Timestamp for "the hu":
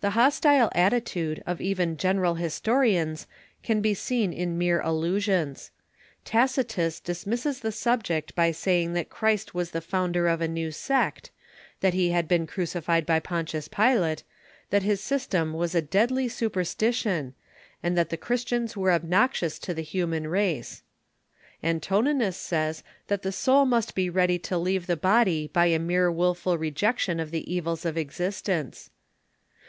19.74-20.06